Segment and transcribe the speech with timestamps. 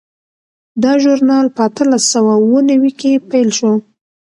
[0.83, 3.71] دا ژورنال په اتلس سوه اووه نوي کې پیل شو.